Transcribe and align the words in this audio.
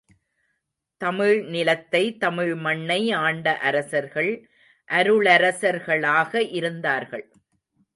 தமிழ் 1.01 1.41
நிலத்தை, 1.45 2.17
தமிழ் 2.17 2.55
மண்ணை 2.55 3.11
ஆண்ட 3.11 3.57
அரசர்கள் 3.59 4.49
அருளரசர்களாக 4.89 6.51
இருந்தார்கள். 6.51 7.25